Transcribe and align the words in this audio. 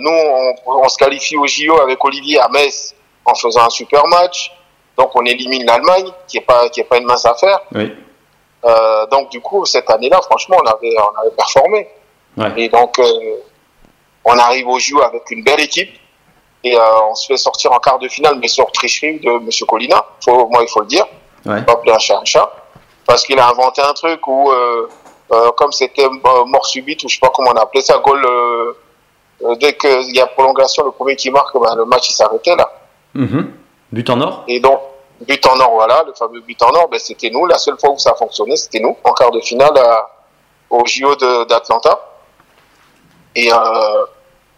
Nous, 0.00 0.10
on, 0.10 0.54
on 0.66 0.88
se 0.88 0.98
qualifie 0.98 1.36
au 1.36 1.46
JO 1.46 1.80
avec 1.80 2.04
Olivier 2.04 2.40
à 2.40 2.48
Metz 2.48 2.94
en 3.24 3.34
faisant 3.34 3.66
un 3.66 3.70
super 3.70 4.06
match. 4.06 4.52
Donc, 4.96 5.10
on 5.14 5.24
élimine 5.24 5.64
l'Allemagne, 5.64 6.10
qui 6.26 6.38
est 6.38 6.42
pas, 6.42 6.68
qui 6.68 6.80
est 6.80 6.84
pas 6.84 6.98
une 6.98 7.06
mince 7.06 7.24
affaire. 7.24 7.60
Oui. 7.74 7.92
Euh, 8.64 9.06
donc, 9.06 9.30
du 9.30 9.40
coup, 9.40 9.64
cette 9.64 9.88
année-là, 9.88 10.20
franchement, 10.22 10.58
on 10.62 10.66
avait, 10.66 10.94
on 10.98 11.20
avait 11.20 11.34
performé. 11.36 11.88
Ouais. 12.36 12.52
Et 12.56 12.68
donc, 12.68 12.98
euh, 12.98 13.36
on 14.24 14.38
arrive 14.38 14.68
au 14.68 14.78
JO 14.78 15.00
avec 15.02 15.30
une 15.30 15.42
belle 15.42 15.60
équipe. 15.60 15.90
Et 16.62 16.76
euh, 16.76 16.80
on 17.10 17.14
se 17.14 17.26
fait 17.26 17.38
sortir 17.38 17.72
en 17.72 17.78
quart 17.78 17.98
de 17.98 18.08
finale, 18.08 18.36
mais 18.38 18.48
sur 18.48 18.70
tricherie 18.72 19.18
de 19.20 19.30
Monsieur 19.38 19.64
Colina. 19.64 20.04
Faut, 20.22 20.46
moi, 20.48 20.62
il 20.62 20.68
faut 20.68 20.80
le 20.80 20.86
dire. 20.86 21.06
Ouais. 21.46 21.62
Pas 21.62 21.72
appeler 21.72 21.92
un 21.92 21.98
chat 21.98 22.18
un 22.18 22.24
chat. 22.26 22.52
Parce 23.06 23.24
qu'il 23.24 23.38
a 23.38 23.48
inventé 23.48 23.80
un 23.80 23.94
truc 23.94 24.26
où, 24.26 24.52
comme 25.56 25.72
c'était 25.72 26.06
mort 26.10 26.66
subite, 26.66 27.02
ou 27.02 27.08
je 27.08 27.14
sais 27.14 27.20
pas 27.20 27.30
comment 27.34 27.50
on 27.50 27.56
appelait 27.56 27.80
ça, 27.80 27.98
goal, 27.98 28.22
dès 29.58 29.74
qu'il 29.76 30.14
y 30.16 30.20
a 30.20 30.26
prolongation, 30.26 30.84
le 30.84 30.90
premier 30.92 31.16
qui 31.16 31.30
marque, 31.30 31.54
ben, 31.58 31.74
le 31.76 31.84
match 31.84 32.10
il 32.10 32.14
s'arrêtait 32.14 32.56
là. 32.56 32.70
Mhm. 33.14 33.52
But 33.92 34.08
en 34.10 34.20
or 34.20 34.44
Et 34.46 34.60
donc, 34.60 34.80
but 35.26 35.44
en 35.46 35.58
or, 35.60 35.72
voilà, 35.72 36.04
le 36.06 36.12
fameux 36.14 36.40
but 36.40 36.60
en 36.62 36.70
or, 36.74 36.88
ben, 36.88 36.98
c'était 37.00 37.30
nous. 37.30 37.46
La 37.46 37.58
seule 37.58 37.78
fois 37.78 37.90
où 37.90 37.98
ça 37.98 38.10
a 38.10 38.14
fonctionné, 38.14 38.56
c'était 38.56 38.80
nous, 38.80 38.96
en 39.04 39.12
quart 39.12 39.30
de 39.30 39.40
finale 39.40 39.76
à- 39.78 40.08
au 40.70 40.84
JO 40.86 41.14
d'Atlanta. 41.16 41.98
Et 43.34 43.52
euh, 43.52 44.04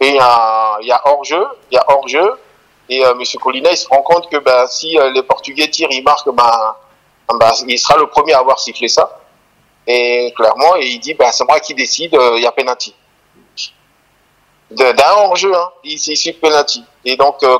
et 0.01 0.09
il 0.09 0.15
y 0.17 0.19
a, 0.21 0.79
il 0.81 0.89
y 0.89 0.93
a 0.93 1.01
hors-jeu, 1.05 1.45
il 1.71 1.75
y 1.75 1.79
a 1.79 1.85
hors-jeu. 1.89 2.33
Et 2.89 3.05
euh, 3.07 3.15
Monsieur 3.15 3.39
Colina, 3.39 3.71
il 3.71 3.77
se 3.77 3.89
rend 3.89 4.03
compte 4.03 4.29
que 4.29 4.37
ben, 4.39 4.67
si 4.67 4.99
euh, 4.99 5.11
les 5.11 5.23
Portugais 5.23 5.69
tirent, 5.69 5.89
ils 5.93 6.03
marquent, 6.03 6.29
ben, 6.31 6.75
ben, 7.39 7.51
il 7.69 7.79
sera 7.79 7.97
le 7.99 8.07
premier 8.09 8.33
à 8.35 8.41
avoir 8.41 8.59
sifflé 8.59 8.89
ça. 8.89 9.19
Et 9.87 10.33
clairement, 10.37 10.77
et 10.77 10.87
il 10.87 10.99
dit, 11.01 11.15
ben, 11.15 11.31
c'est 11.33 11.45
moi 11.45 11.59
qui 11.61 11.75
décide, 11.75 12.15
euh, 12.15 12.33
il 12.37 12.43
y 12.43 12.47
a 12.47 12.53
penalty. 12.53 12.95
D'un 14.77 15.13
hors-jeu, 15.17 15.55
hein, 15.55 15.71
il, 15.85 15.93
il 15.95 16.17
suit 16.17 16.33
penalty. 16.33 16.85
Et 17.05 17.17
donc, 17.17 17.43
euh, 17.43 17.59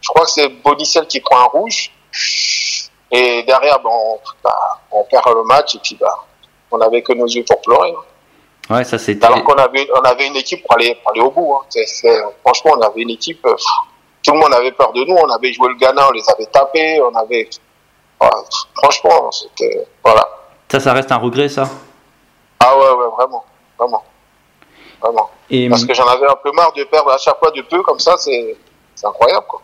je 0.00 0.08
crois 0.08 0.24
que 0.24 0.30
c'est 0.30 0.48
Bonicel 0.48 1.06
qui 1.06 1.20
prend 1.20 1.40
un 1.40 1.44
rouge. 1.44 1.90
Et 3.10 3.42
derrière, 3.44 3.78
ben, 3.80 3.90
on, 3.92 4.18
bah, 4.42 4.56
on 4.90 5.04
perd 5.04 5.24
le 5.34 5.44
match 5.44 5.74
et 5.74 5.78
puis 5.78 5.96
bah, 6.00 6.14
on 6.70 6.80
avait 6.80 7.02
que 7.02 7.12
nos 7.12 7.26
yeux 7.26 7.44
pour 7.48 7.60
pleurer. 7.60 7.90
hein. 7.92 8.74
Ouais, 8.74 8.84
ça 8.84 8.98
c'était. 8.98 9.26
Alors 9.26 9.44
qu'on 9.44 9.54
avait, 9.54 9.86
on 9.94 10.00
avait 10.02 10.26
une 10.26 10.36
équipe 10.36 10.62
pour 10.62 10.74
aller, 10.74 10.94
pour 11.02 11.10
aller 11.12 11.20
au 11.20 11.30
bout. 11.30 11.54
Hein. 11.54 12.30
Franchement, 12.44 12.72
on 12.78 12.80
avait 12.80 13.02
une 13.02 13.10
équipe. 13.10 13.44
euh, 13.46 13.54
tout 14.22 14.32
le 14.32 14.38
monde 14.38 14.54
avait 14.54 14.72
peur 14.72 14.90
de 14.92 15.04
nous. 15.04 15.14
On 15.14 15.28
avait 15.28 15.52
joué 15.52 15.68
le 15.68 15.74
Ghana, 15.74 16.08
on 16.08 16.12
les 16.12 16.28
avait 16.30 16.46
tapés. 16.46 17.00
On 17.02 17.14
avait. 17.14 17.48
ouais, 18.22 18.28
franchement, 18.76 19.30
c'était. 19.30 19.86
Voilà. 20.02 20.26
Ça, 20.70 20.80
ça 20.80 20.92
reste 20.94 21.12
un 21.12 21.18
regret, 21.18 21.48
ça? 21.48 21.68
Ah 22.58 22.76
ouais, 22.76 22.90
ouais, 22.90 23.10
vraiment. 23.16 23.44
Vraiment. 23.78 24.02
Vraiment. 25.04 25.30
Et 25.50 25.68
Parce 25.68 25.84
que 25.84 25.92
j'en 25.92 26.06
avais 26.06 26.26
un 26.26 26.36
peu 26.42 26.50
marre 26.52 26.72
de 26.72 26.84
perdre 26.84 27.10
à 27.10 27.18
chaque 27.18 27.38
fois 27.38 27.50
de 27.50 27.60
peu 27.60 27.82
comme 27.82 27.98
ça. 27.98 28.16
C'est 28.18 28.56
c'est 28.94 29.06
incroyable, 29.06 29.46
quoi. 29.48 29.60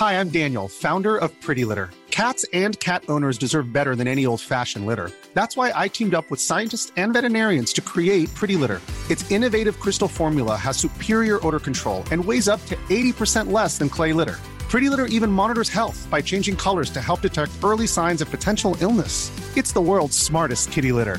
Hi, 0.00 0.14
I'm 0.14 0.30
Daniel, 0.30 0.66
founder 0.68 1.18
of 1.18 1.30
Pretty 1.42 1.64
Litter. 1.66 1.90
Cats 2.10 2.44
and 2.54 2.78
cat 2.80 3.02
owners 3.08 3.36
deserve 3.36 3.72
better 3.72 3.94
than 3.94 4.08
any 4.08 4.24
old 4.24 4.40
fashioned 4.40 4.86
litter. 4.86 5.10
That's 5.34 5.56
why 5.56 5.72
I 5.74 5.88
teamed 5.88 6.14
up 6.14 6.30
with 6.30 6.40
scientists 6.40 6.90
and 6.96 7.12
veterinarians 7.12 7.72
to 7.74 7.80
create 7.82 8.34
Pretty 8.34 8.56
Litter. 8.56 8.80
Its 9.10 9.30
innovative 9.30 9.78
crystal 9.78 10.08
formula 10.08 10.56
has 10.56 10.78
superior 10.78 11.46
odor 11.46 11.60
control 11.60 12.02
and 12.10 12.24
weighs 12.24 12.48
up 12.48 12.64
to 12.66 12.76
80% 12.88 13.52
less 13.52 13.76
than 13.76 13.90
clay 13.90 14.12
litter. 14.12 14.38
Pretty 14.70 14.88
Litter 14.88 15.06
even 15.06 15.30
monitors 15.30 15.68
health 15.68 16.08
by 16.10 16.22
changing 16.22 16.56
colors 16.56 16.90
to 16.90 17.00
help 17.00 17.20
detect 17.20 17.52
early 17.62 17.86
signs 17.86 18.22
of 18.22 18.30
potential 18.30 18.76
illness. 18.80 19.30
It's 19.56 19.72
the 19.72 19.80
world's 19.80 20.16
smartest 20.16 20.72
kitty 20.72 20.92
litter. 20.92 21.18